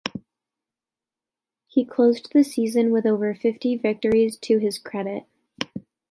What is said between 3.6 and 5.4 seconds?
victories to his credit.